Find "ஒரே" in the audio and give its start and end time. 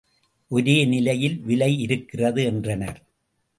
0.51-0.85